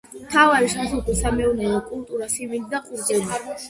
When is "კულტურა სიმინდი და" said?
1.93-2.85